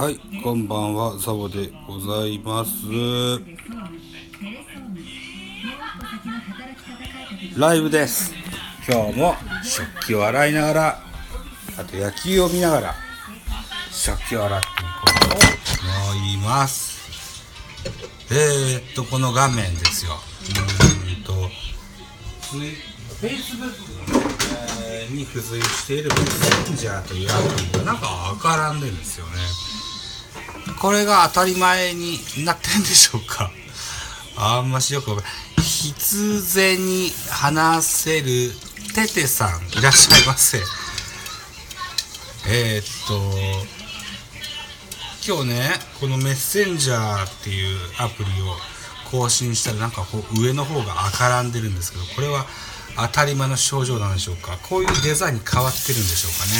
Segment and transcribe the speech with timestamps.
[0.00, 2.70] はい、こんばんは、ザボでございます。
[7.54, 8.32] ライブです。
[8.88, 11.02] 今日も食器を洗いながら、
[11.76, 12.94] あと野球を見ながら、
[13.92, 17.44] 食器を洗っていこうと思います。
[18.30, 20.12] えー、っと、この画面ですよ。
[20.14, 23.70] うーんと、フェイスブッ
[25.08, 26.26] クに付随しているメッ
[26.66, 29.32] センジャーというアプリがなんかわからんでるんですよね。
[30.80, 33.50] これが当たり前になってんでしょうか
[34.38, 35.34] あんましよくわかんない。
[35.62, 38.50] 必然に話せる
[38.94, 40.58] テテさんいらっしゃいませ。
[42.48, 43.20] え、っと、
[45.26, 45.70] 今日ね、
[46.00, 48.56] このメッセンジャーっていうアプリを
[49.10, 52.46] 更新したらなんかこう上の方が赤らんでるんですけど、これは
[52.96, 56.52] 当たり前の症状なんでしょうかこういうデザインに変わってるんでしょうかね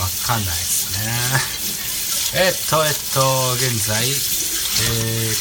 [0.00, 1.79] わかんないですね。
[2.32, 4.14] えっと、えっと、現在、えー、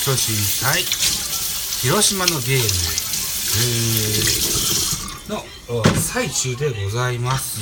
[0.05, 0.33] 巨人
[0.66, 2.66] 対広島のゲーム、
[3.59, 7.59] えー、の最中でございます。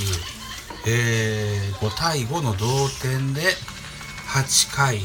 [0.88, 3.42] えー、5対5の同点で
[4.30, 5.02] 8回。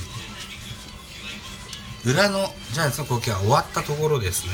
[2.04, 4.52] 裏のジャイアンツの攻撃は終わったところですね。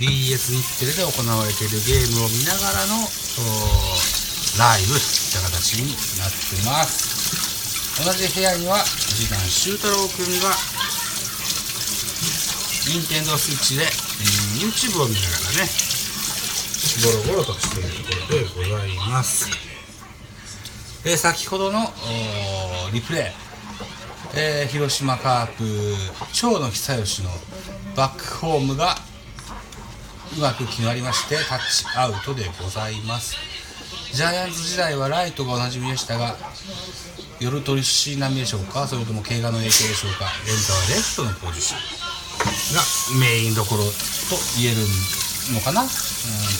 [0.00, 2.96] BS 日テレで行われているゲームを見ながらの
[4.58, 5.02] ライブといっ
[5.34, 7.57] た形になってます。
[8.04, 10.54] 同じ部屋には次男修太郎くんが
[12.86, 15.26] 任天堂スイッチで、うん、YouTube を見なが
[15.58, 15.88] らね
[17.02, 19.50] ゴロゴロとしているところでございます。
[21.04, 21.80] え先ほどの
[22.92, 23.22] リプレイ、
[24.34, 25.64] えー広島カープ
[26.32, 27.30] 長野久義の
[27.96, 28.96] バックホームが
[30.36, 33.36] うまく決まりましてタッチアウトでございます。
[34.12, 36.36] ジャイアンツ時代はライトがおなじみでしたが
[37.40, 38.86] 夜取りし並みでしょうか？
[38.88, 40.26] それとも怪我の影響でしょうか？
[40.42, 41.80] エンタはレフトのポジション。
[42.74, 42.82] が
[43.20, 43.90] メインどころと
[44.58, 44.82] 言える
[45.54, 45.82] のかな？
[45.82, 45.94] うんと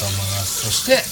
[0.07, 0.71] 思います。
[0.71, 1.03] そして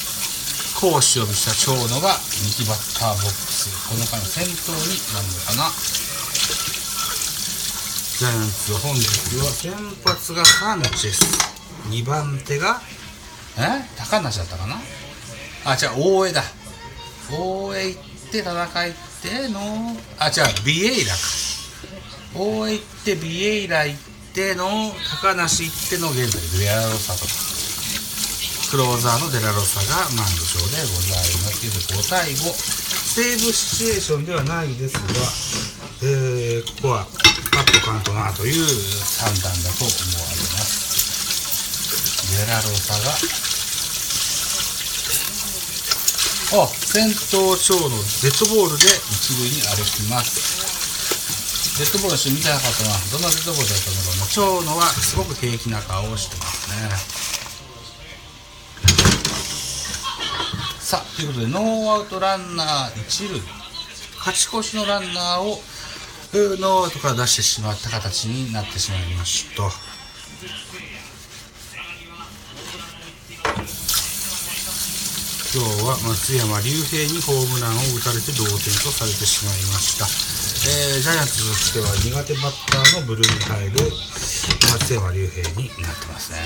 [0.78, 1.02] 攻守を
[1.34, 2.14] した長野が
[2.46, 3.66] 右バッターボックス。
[3.90, 5.74] この回の先頭になるのかな？
[8.16, 9.02] ジャイアンツ本日
[9.42, 9.74] は先
[10.06, 11.26] 発がサンチェス。
[11.90, 12.80] 2番手が
[13.58, 13.82] え？
[13.98, 14.78] 高梨だったかな？
[15.66, 16.42] あ違う大江だ。
[17.32, 21.18] 大江行って戦いってのあ違うビエイラか
[22.34, 24.00] 大江行ってビエイラ行っ
[24.34, 27.24] ての高梨行っての現在デラロサと
[28.70, 31.64] クローザーのデラロサがマウンド上でございます。
[31.64, 32.50] 現在5対5
[33.16, 35.00] セーブシチュエーションではないですが、
[36.02, 37.06] えーここは
[37.54, 38.66] パッとカントなという
[39.22, 42.36] 判断だと思われます。
[42.36, 43.55] デラロサが
[46.54, 47.90] あ先頭長の
[48.22, 51.78] デッドボールで一塁に歩きます。
[51.78, 52.94] デッドボールの人見てなかったな。
[53.10, 54.26] どんなデッドボールだったんだろうな。
[54.30, 56.88] 長野はすごく平気な顔をしてますね。
[60.78, 63.42] さあということでノーアウトランナー一塁。
[64.18, 65.60] 勝ち越しのランナーを
[66.32, 69.64] ノーアウトから出してしまった形になってしまいました。
[75.56, 80.04] 今日は松山竜平にホームランを打たれて同点とされてしまいました、
[80.68, 86.38] えージャイアンツとしては苦手バッターの部類に入る松山竜平になってますね。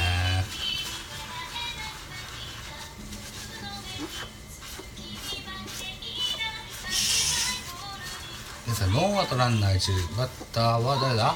[8.65, 11.35] 皆さんノーアウトランナー一塁バッターは誰だ？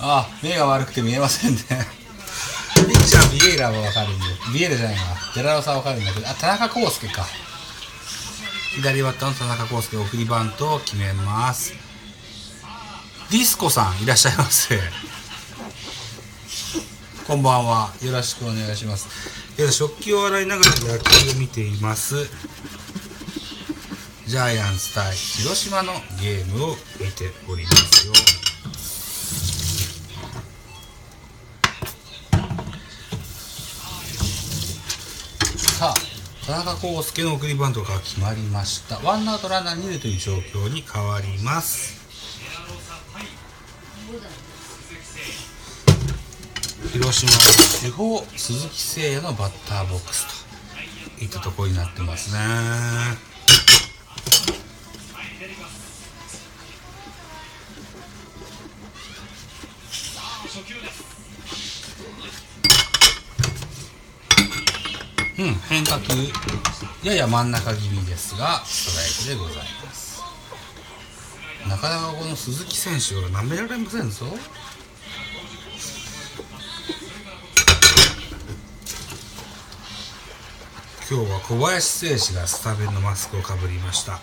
[0.00, 1.58] あ目が悪くて見えませんね。
[2.76, 4.37] ピッチャービエイラはわかるんで。
[4.52, 5.02] ビエイラじゃないな
[5.34, 6.28] デラロサはわかるんだけど。
[6.28, 7.26] あ田中康介か。
[8.76, 11.74] 左バッターの田中康介送りバントを決めます。
[13.30, 14.78] ディスコさんいらっしゃいませ
[17.26, 17.92] こんばんは。
[18.02, 19.08] よろしくお願いします。
[19.60, 22.14] えー食器を洗いながら野球を見ています。
[24.26, 28.12] ジャイアンツ対広島のゲームを見ておりますよ。
[36.48, 38.98] 田中康介の送りバントが決まりました。
[39.06, 42.00] ワンアウトランナー2塁という状況に変わります。
[46.90, 50.46] 広島の主砲鈴木誠也のバッターボックス
[51.18, 52.40] といったところになってますね。
[65.38, 65.54] うん。
[65.68, 66.14] 変化球。
[67.04, 70.20] やや真ん中気味ですがストライクでございます。
[71.68, 74.26] なかなかこの鈴木選手は舐められませんぞ。
[81.10, 84.20] 今日は小林誠司がスタメンのマスクをかぶりました。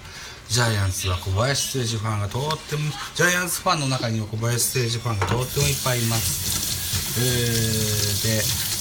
[0.50, 2.82] ジャイアンツは小林誠司ファンがとっても
[3.16, 7.20] ジャイアンツファンの中には小林誠司ファンがとってもいっぱいいます。
[7.20, 8.75] えー、で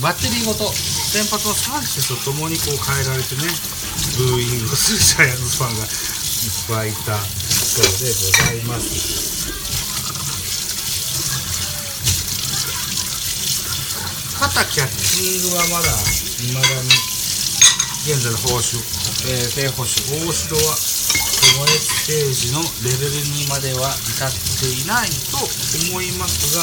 [0.00, 0.72] バッテリーごと。
[1.10, 3.42] 先発のサンチェスと共にこう変えられてね
[4.14, 5.90] ブーイングするジャイアンツファンがいっ
[6.70, 9.50] ぱいいたそうでございます。
[14.38, 15.90] 肩キャッチングはまだ
[16.38, 16.94] 未だに
[18.06, 18.78] 現在の報酬、
[19.26, 25.42] えー、低報酬大城は小林ステージのレベルにまでは至っていないと
[25.90, 26.62] 思いますが、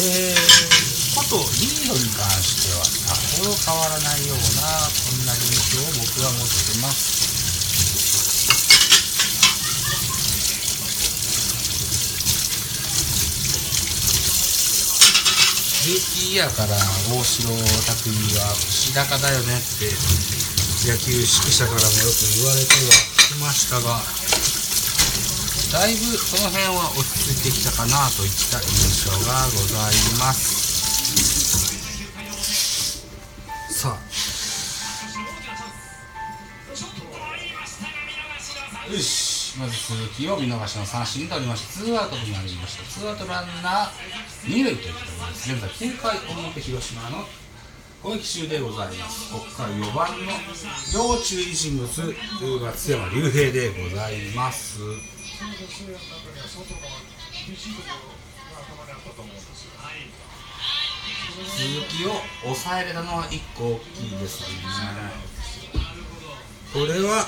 [0.00, 3.10] えーことリードに関してはさ
[3.42, 7.26] ほど変わらないようなそんな印象を僕は持ってます
[15.90, 16.76] ルーキイヤーから
[17.10, 19.90] 大城匠は牛高だよねって
[20.86, 22.94] 野球指揮者からもよく言われては
[23.26, 24.06] きましたが
[25.72, 30.67] だいぶその辺は落ち着いてきたかなといった印象がございます。
[39.58, 42.84] まず鈴木を見逃しの三振に取りましたツーアウトになりました。
[42.84, 43.88] ツーアウトランナー
[44.46, 45.52] 二塁というところです。
[45.52, 47.26] 現在9回表広島の
[48.00, 49.32] 攻撃中でございます。
[49.32, 50.32] ここから4番の
[50.94, 54.78] 要注意人物松山竜平でございます。
[61.56, 62.12] 鈴木を
[62.44, 64.48] 抑えれたのは1個大きいですね。
[66.72, 67.26] これは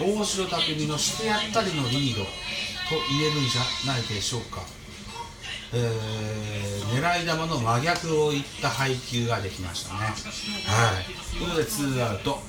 [0.00, 2.28] 大城匠のしてやったりのリードと
[3.10, 4.62] 言えるんじゃないでしょうか、
[5.72, 10.00] えー、狙い球の真逆をいった配球ができましたね。
[10.00, 10.12] は
[11.00, 11.04] い。
[11.36, 12.40] ということでツーアウト。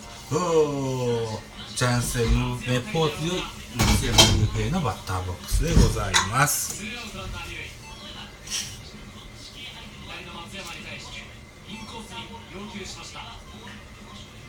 [1.76, 3.44] ジャンセンめっぽう強い
[3.76, 6.84] 松山雄平のバッターボックスでございます。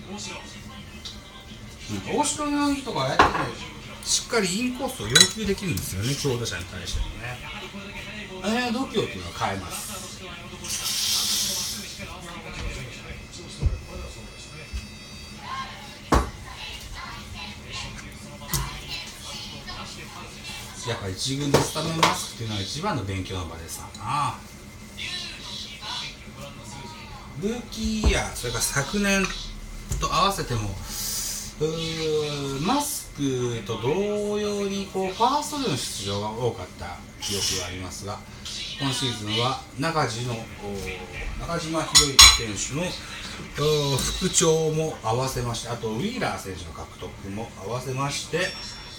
[0.08, 0.61] 大城。
[1.92, 3.30] の人がやってね
[4.04, 4.22] し。
[4.26, 7.38] っかりインコースを要求できるんですよね強打者に対してもね。
[8.42, 9.92] あれは度胸っていうのは変えます
[20.88, 23.88] やっぱ一軍でスタメンマスクっていうのは一番の勉強の場でさ。
[23.98, 24.34] な
[27.40, 29.24] ルーキーイヤーそれから昨年
[30.00, 30.70] と合わせても
[31.60, 38.18] うマスクと同様にこうファーストでの出場が多かった記憶がありますが
[38.80, 40.34] 今シーズンは中地の
[41.40, 42.90] 中島博之選手の
[43.96, 48.38] 復調も合わせましてあとウィーラー選手の獲得も合わせまして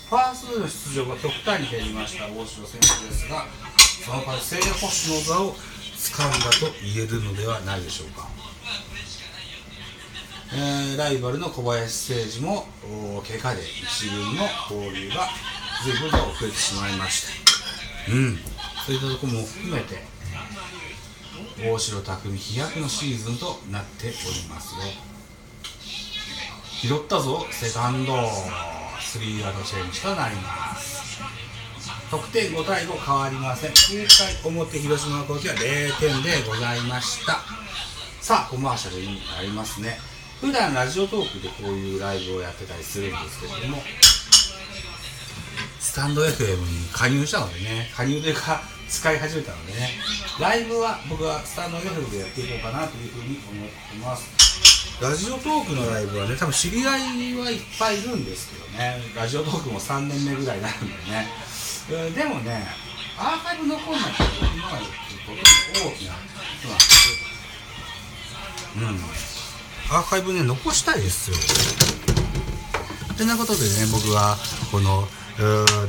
[0.10, 3.46] ファーストでの出場が極端に減りました大城選手ですが
[4.06, 8.28] その代わり正捕手の座を掴んだと言えるのではないでしょうか。
[10.56, 12.68] えー、ライバルの小林誠司も
[13.28, 15.28] 怪我で一軍の交流が
[15.84, 17.26] 随分と遅れてしまいまし
[18.08, 18.12] た。
[18.12, 18.38] うん。
[18.86, 20.04] そういったところも含めて
[21.60, 24.16] 大城匠飛躍のシーズンとなっており
[24.48, 24.82] ますよ。
[26.82, 28.14] 拾ったぞセカンド。
[29.00, 31.22] スリーアウトチェンジとなります。
[32.10, 33.72] 得点5対5変わりません。
[33.72, 34.08] 9
[34.44, 37.40] 回表広島の攻撃は0点でございました。
[38.22, 40.13] さあコマーシャルになりますね。
[40.44, 43.82] 普段ラジオトークでこういうライブをやってたりするんですけれども
[45.80, 49.92] スタンド FM に加入したのでね加入というか使い始めたのでね
[50.42, 55.00] ライブは僕はスタンド FM でやっていこうかなというふうに思ってます。
[55.02, 57.02] ラジオトークのライブはね多分知り合い
[57.40, 59.02] はいっぱいいるんですけどね。
[59.16, 61.26] ラジオトークも3年目ぐらいになるんでね、
[61.90, 62.68] えー、でもね
[63.18, 64.24] アーカイブ残んないと
[64.54, 64.90] 今までと
[65.32, 65.38] て
[65.86, 66.18] も大きなこ
[66.64, 66.74] とな
[68.92, 69.33] んですうん。
[69.90, 71.38] アーカイブね残したいですよ。
[73.18, 74.38] てなことでね僕は
[74.72, 75.08] この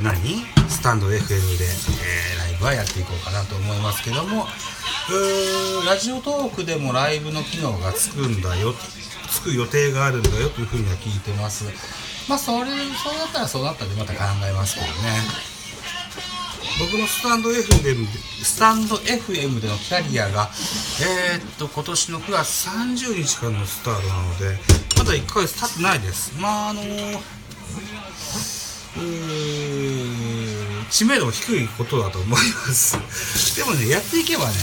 [0.03, 0.45] 何？
[0.69, 4.45] スタンド FM で、えー、ライブはやっていこうかなと思いますけども
[5.85, 8.73] ラジオトークでもライブの機能がつくんだよ
[9.29, 11.65] つく予定があるんだよというふうには聞いてます。
[12.27, 15.54] まあそれそうなったらそうなったでまた考えますけどね。
[16.79, 20.49] 僕のスタンド FM でスタンド FM でのキャリアが、
[21.01, 24.57] えー、っと今年の9月30日からのスタートなので、
[24.97, 26.39] まだ1ヶ月経ってないです。
[26.39, 26.81] まああの
[30.89, 32.39] 知名度も低いことだと思いま
[32.73, 32.97] す。
[33.55, 34.53] でもねやっていけばね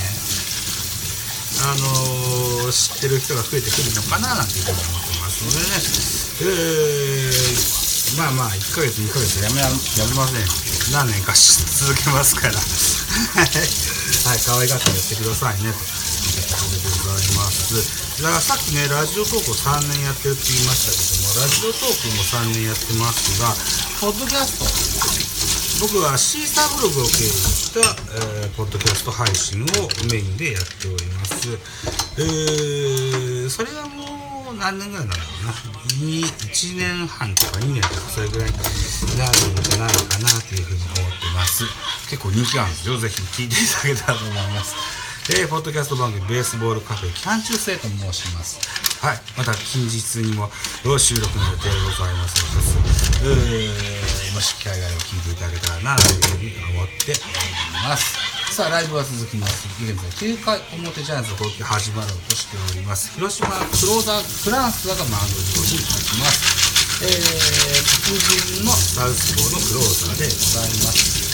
[1.65, 7.82] あのー、知ってる人が増えてくるのかななんていうふうに思ってますのでね、えー、
[8.17, 9.41] まあまあ1ヶ月2ヶ月。
[9.41, 10.45] やめやめません。
[10.93, 12.55] 何年か続けますから。
[12.61, 14.39] はい。
[14.45, 15.73] 可愛がってやってくださいね。
[15.73, 18.23] ということでございます。
[18.23, 23.57] だからさっきねラジオトークを3年やってるって言いましたけどもラジオトークも3年やってますが
[24.01, 25.33] ポッドキャスト。
[25.81, 29.67] 僕はシーサーブログを経由した、えー、ポッドキャスト配信を
[30.11, 31.49] メインでやっております。
[32.19, 34.22] えー、それはもう
[34.59, 35.53] 何年ぐらいなんだろうな。
[36.03, 41.65] 1年半とか2年とかそれぐらいになるんじゃないかなというふうに思ってます。
[42.11, 42.97] 結構人気あるんですよ。
[42.99, 44.77] ぜひ聴いていただけたらと思います。
[45.31, 48.59] えー、ポッドキャスト番組ベースボールカフェ期間中制と申します。
[49.05, 49.21] はい。
[49.37, 50.51] また近日にも
[50.99, 57.21] 収録の予定でございますので、えーもし機会があれば聞いていただけたらなというふうに思っており
[57.87, 59.65] ますさあライブは続きます。
[59.83, 63.11] 現在9回表ジャイアンツの攻撃始まろうとしております。
[63.17, 67.01] 広島クローザーフランスがマウンド上に立ちます。
[67.01, 67.17] えー、
[68.05, 71.33] 黒人のサウスポーのクローザーでございます。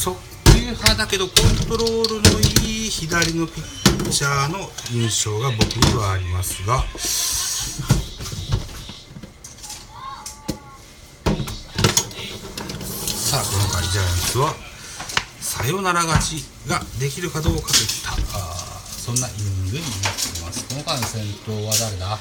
[0.00, 0.16] 速
[0.56, 4.58] 球派だけどコントロールのいい左のピッッチャーの
[4.92, 6.84] 印象が僕にはありますが
[13.16, 14.54] さあ今回ジャイアンツは
[15.64, 18.16] サヨナラ勝ちができるかどうかといったあ
[18.84, 19.38] そんなイニ
[19.70, 20.68] ングになっています。
[20.68, 22.18] この回の先頭は誰だ？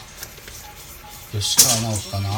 [1.34, 2.30] 吉川直樹かな？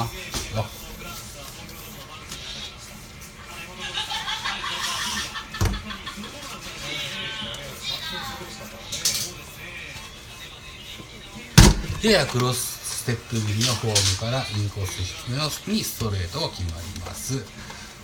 [12.02, 17.46] ややクロスステップ気味のフォームからインコース低めのにストレートが決まります。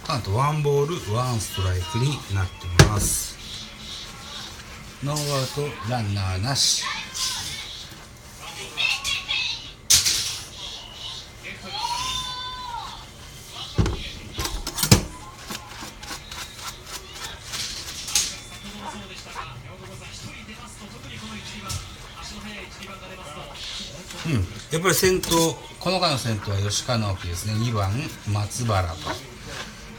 [0.05, 3.37] カウントワンボールワンストライクになっています。
[5.03, 6.83] ノーアウトランナーなし。
[24.71, 27.53] やっぱり先頭この回の先頭は吉川直樹ですね。
[27.53, 27.91] 2番
[28.31, 28.95] 松原と、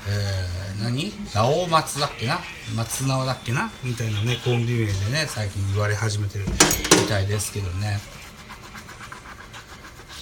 [0.09, 1.13] えー、何？
[1.35, 2.41] 直松だっけな？
[2.77, 3.71] 松直だっけな？
[3.83, 7.99] みたいなねコンビ名でね最近言われ始めてるみたいですけどね。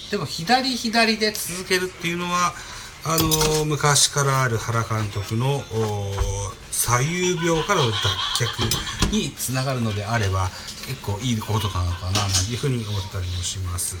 [0.09, 2.53] でも左左で続けるっていうのは
[3.03, 5.63] あの昔からある原監督の
[6.69, 6.99] 左
[7.33, 7.97] 右病からの脱
[8.45, 10.49] 却につながるのであれば
[10.87, 13.95] 結構いいことなのかななんていうふうに思ったりもします。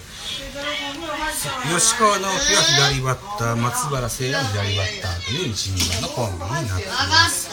[1.73, 7.49] 吉川直樹は左バッター松原聖也も左バッターという12番のコンビになっています。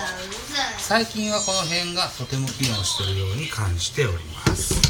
[0.78, 4.88] 最近はこの辺がとても機能しているように感じております。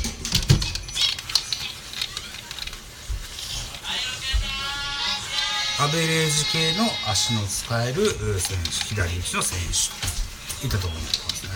[5.80, 9.90] アベレージ系の足の使える選手左打ちの選手。
[10.60, 11.50] といったところになりますね。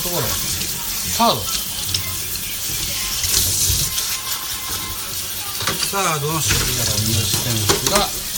[0.00, 0.22] ところ。
[0.24, 1.40] サード。
[5.90, 7.52] サードの守備から三好選
[7.84, 8.29] 手が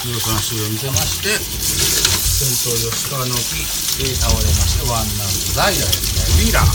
[0.00, 3.60] 見事な守備を見せまして先頭吉川の木
[4.16, 6.24] 倒れましてワンアウト代打ですね。
[6.40, 6.72] ウィーラー2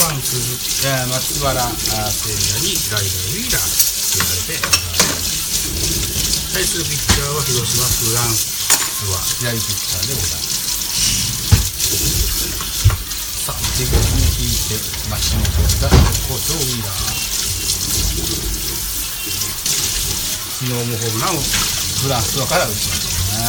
[0.00, 4.64] 番鈴木、えー、松原聖也に代打ウィーラーと言われて
[6.56, 10.56] 対するピッチャーは広島フランスは左ピッチャーでございます。
[13.44, 13.92] さあ手に
[14.40, 14.80] 引いて
[15.12, 15.92] 町の方が
[16.32, 18.59] 好調ウィーラー
[20.60, 23.48] 昨日もホームランをフランスから打ちましたね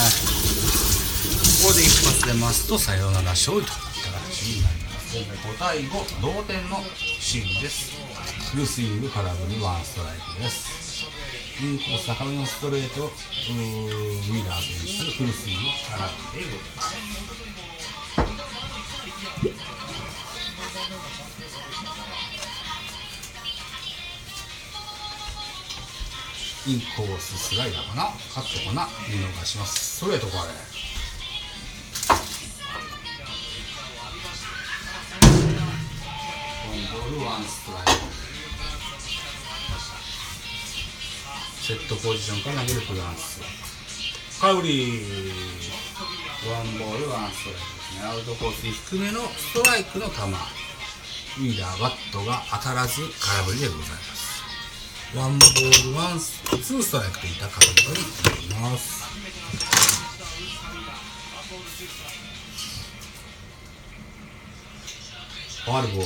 [1.59, 2.69] ここで一発出ます。
[2.69, 5.91] とサヨナラ勝利といった形になります5対5
[6.23, 6.79] 同点の
[7.19, 7.99] シーンです。
[8.55, 11.03] フルスイング空振りワンストライクです。
[11.61, 16.71] インコース高めのストレートウィーラー選手のフルスイング空振りでござい。
[16.79, 16.95] ます
[26.67, 28.03] インコーススライダーかな？
[28.33, 28.87] カットかな？
[29.09, 29.97] 見逃します。
[29.97, 30.53] ストレートかあれ。
[36.93, 37.91] ボールワンストライク。
[41.61, 43.41] セットポジションから投げるフランス
[44.39, 45.31] カウリー。
[46.47, 48.07] ワンボールワンストライクですね。
[48.07, 50.13] アウトコースに低めのストライクの球。
[50.13, 54.30] ウィーラーバットが当たらず空振りでございます。
[55.13, 59.03] ワンボールワンツーストライクといったカウントになります。
[65.65, 66.05] ファールボー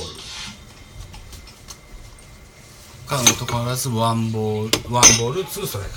[3.06, 5.94] カウント変わらずワンボールワンボールツーストライク。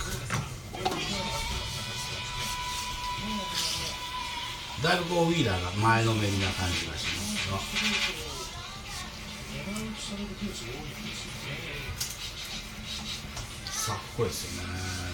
[4.83, 7.57] だいぶこうウィーラーが前のめりな感じがしますが。
[13.79, 14.69] さあこれですよね。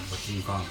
[0.10, 0.70] バッティンカウント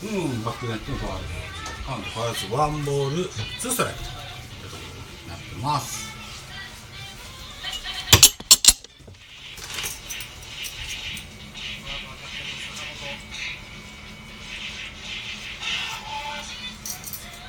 [0.00, 1.24] うんバックネットのファール
[1.86, 3.28] カウント変わらずワンボール
[3.60, 3.98] ツーストライク。
[4.00, 6.08] ということになってます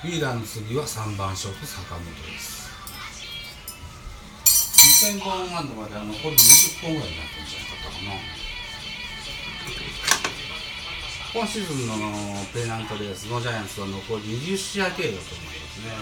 [0.03, 2.58] ウィーラーの次は3番ショート坂本です。
[4.99, 8.19] 2000本安打までは残り20本ぐらいになってるんじゃなかったかな。
[11.31, 11.95] 今シーズンの
[12.51, 15.95] ペナントレースのジャイアンツは残り20試合程度と思いますね。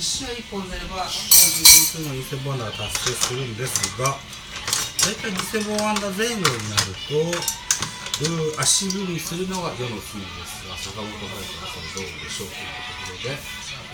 [0.00, 10.00] 試合1本出れば今シーズンの2000本安打は達成するんですが大体2000本安打前後になるとう足踏みするのが世の常で
[10.48, 13.36] すが坂本隼人はそれどうでしょうというところで、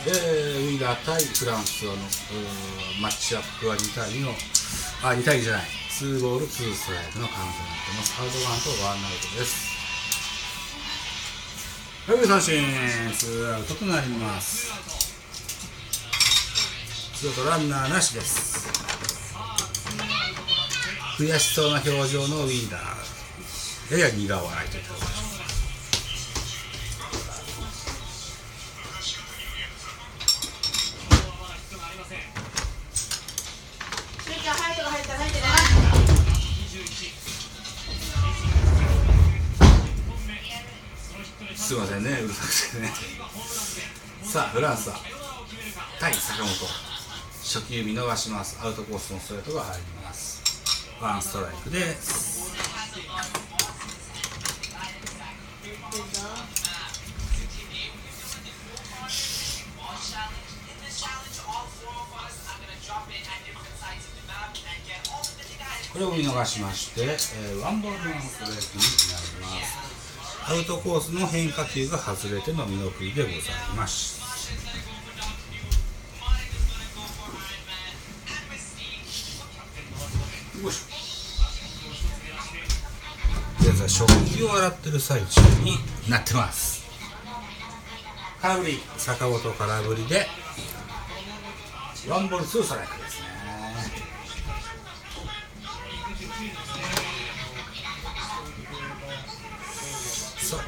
[0.06, 1.92] えーウィーラー対フランスの
[3.00, 4.32] マッチアップは2対2の
[5.02, 5.64] あ2対2じゃない。
[5.64, 8.20] 2ボール2ストライクのカウントになってます。
[8.20, 9.72] アウトワンとワンアウトです。
[12.06, 12.62] はい三振。
[13.16, 14.72] ツーアウトとなります。
[17.14, 18.68] ツーアウトランナーなしです。
[21.18, 23.98] 悔しそうな表情のウィーラー。
[23.98, 25.33] やや苦笑いといったところでしょう。
[41.74, 42.92] すいませんねうるさくてね。
[44.22, 44.96] さあフランスは
[45.98, 46.48] 対坂本。
[47.42, 48.60] 初球見逃します。
[48.62, 50.40] アウトコースのストレートが入ります。
[51.02, 52.54] ワンストライクです。
[65.92, 68.82] これを見逃しまして、えーワンボールワンストライクに
[69.42, 69.83] なります。
[70.46, 73.38] アウトコースの変化球が外れての見送りでござい
[73.76, 74.22] ます。
[80.62, 80.84] よいしょ
[83.60, 85.78] 現在食器を洗ってる最中に
[86.08, 86.84] なってます
[88.40, 90.26] 空振り坂本空振りで
[92.08, 93.03] ワンボールツーストライク。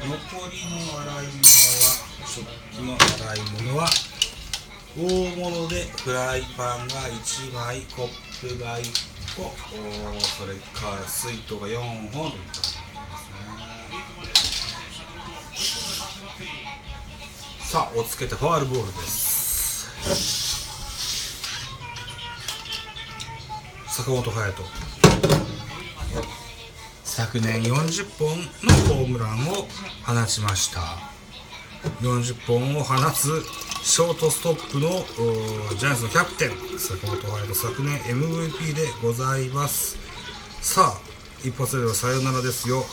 [0.07, 0.15] 残
[0.49, 1.43] りの洗い物
[1.83, 1.91] は
[2.25, 3.89] 食器の洗い物は
[4.97, 5.01] 大
[5.35, 8.07] 物でフライパンが1枚コッ
[8.39, 8.83] プが1
[9.35, 9.43] 個。
[9.43, 12.31] おそれから水筒が4本
[17.59, 19.89] さあおつけてファールボールです。
[23.89, 24.86] 坂本勇人。
[27.17, 29.67] 昨年40本のホームランを
[30.05, 30.81] 放ちました。
[31.99, 33.41] 40本を放つ
[33.81, 35.03] ショートストップの
[35.75, 39.97] ジャイアンツのキャプテン坂本勇人昨年 MVP でございます。
[40.61, 40.99] さあ
[41.43, 42.85] 一発ではさよならですよ。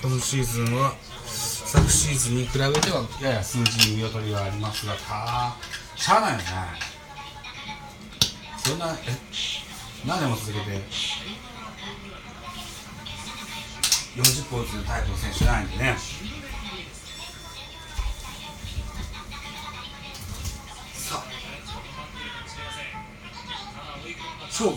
[0.00, 0.94] 今シーズンは
[2.06, 5.56] シーズンに比べてはやや数字に見劣りがありますがた
[5.96, 6.44] しゃあないよね。
[8.58, 8.96] そんなえ
[10.06, 10.70] 何年も続けて
[14.14, 15.96] 40本打つタイプの選手じゃないんでね。
[20.94, 21.24] さあ。
[24.46, 24.76] 勝負。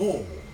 [0.00, 0.49] おお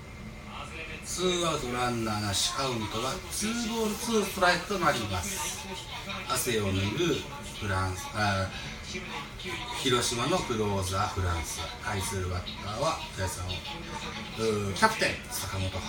[1.17, 5.67] ツーアウトランナーなしカウントがツーボールツーストライクとなります。
[6.29, 7.15] 汗を拭う
[7.59, 8.51] フランスあ
[9.83, 15.81] 広島のクローザーフランス対するバッターは皆さんをうキャプテン坂本勇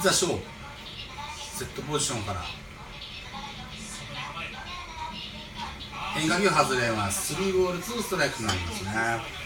[0.00, 0.02] 人。
[0.02, 0.28] 田翔
[1.58, 2.40] セットポジションから。
[6.14, 7.34] 変化球外れます。
[7.34, 9.45] スリーボールツーストライクになりますね。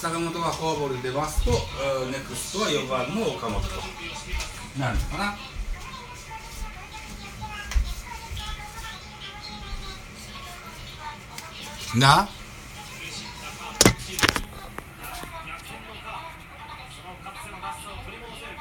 [0.00, 3.68] 坂本がフォアボールで出ますとえーネクストは4番の岡本と。
[4.78, 5.36] なるのかな？
[12.00, 12.26] な？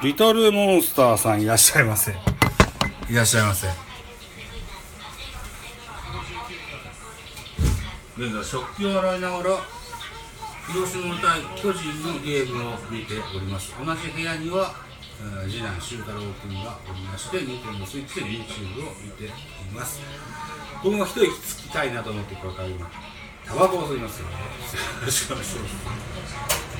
[0.03, 2.11] リトルモンスターさんいらっしゃいませ。
[3.09, 3.67] いらっしゃいませ。
[8.17, 9.57] 現在食器を洗いながら
[10.71, 13.73] 広島対巨人のゲームを見ております。
[13.83, 14.75] 同じ部屋には
[15.19, 19.29] えー次男修太郎君がおりましてニンテンドスイッチで YouTube を見てい
[19.73, 19.99] ます。
[20.83, 22.87] 僕も一息つきたいなと思ってこれから今
[23.45, 24.19] タバコを吸います。
[24.19, 24.31] よよ
[25.05, 26.79] ろしくお願いします。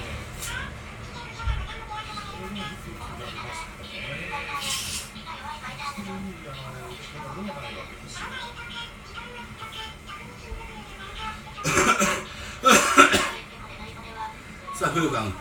[14.89, 15.37] たフルカウント。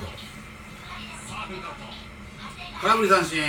[2.82, 3.42] 空振り三振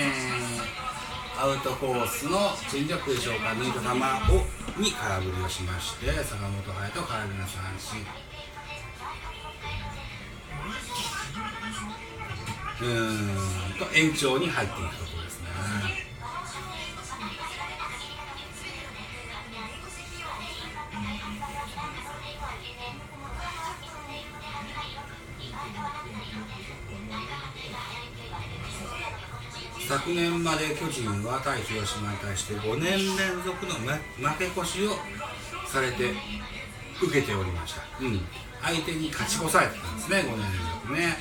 [1.37, 3.49] アウトコースのチェンジアップでしょうか。
[3.49, 3.87] 抜いた球
[4.33, 4.45] を
[4.77, 8.05] に空振りをしまして坂本勇人空振りの三振。
[12.81, 15.08] うーんと延長に入っていくと。
[29.89, 34.91] 昨年まで巨人は対広島に対して5年連続の負け越しを
[35.65, 36.11] されて
[37.01, 38.21] 受けておりました、うん、
[38.61, 40.45] 相手に勝ち越されてたんですね5年連
[40.83, 41.17] 続ね。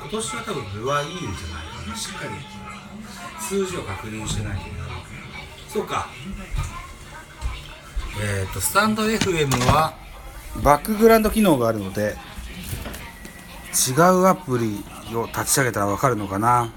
[0.00, 1.32] 今年は多分分はいいんじゃない
[1.84, 1.94] かな。
[1.94, 2.30] しっかり
[3.38, 4.64] 数字を確認してないと
[5.68, 6.08] そうか。
[8.22, 9.92] えっ、とスタンド FM は
[10.62, 12.16] バックグラウンド機能があるので
[13.90, 14.82] 違うアプリ
[15.14, 16.72] を立ち上げたら分かるのかな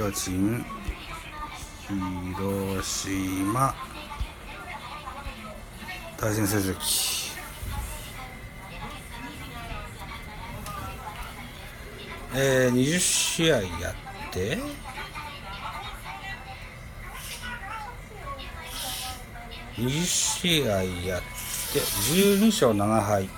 [0.00, 0.64] 巨人
[2.34, 3.74] 広島
[6.16, 7.36] 対戦成績。
[12.34, 14.58] えー、20試合やって
[19.76, 21.22] 20試合やっ
[21.74, 23.28] て12勝7敗。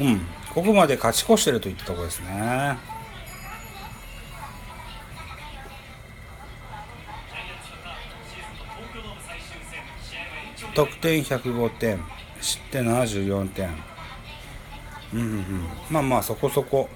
[0.00, 2.91] うんここまで勝ち越してるといったところですね。
[10.74, 12.00] 得点105点
[12.40, 13.68] 失点74点
[15.12, 15.44] うんうんうん。
[15.90, 16.88] まあまあそこそこ。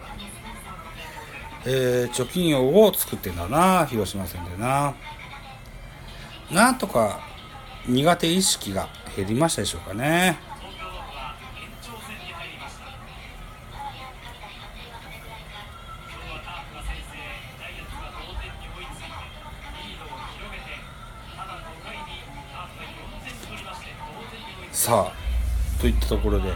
[1.69, 4.95] えー、貯金王を作ってんだな広島戦でな。
[6.51, 7.21] なんとか
[7.89, 10.39] 苦手意識が減りましたでしょうかね。
[25.87, 26.53] といったところで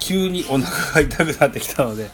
[0.00, 2.10] 急にお腹が痛くなってきたので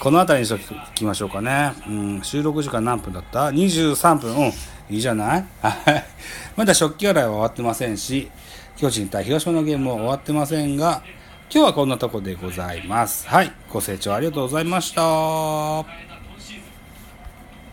[0.00, 4.36] この辺りにしておきましょうかね、うん、収録時間何分だった ?23 分。
[4.36, 4.52] うん
[4.90, 6.04] いいじゃないはい？
[6.56, 8.30] まだ食器洗いは終わってませんし
[8.76, 11.02] 巨人対広島のゲームも終わってませんが
[11.50, 13.26] 今日はこんなとこでございます。
[13.28, 16.21] はいご清聴ありがとうございました。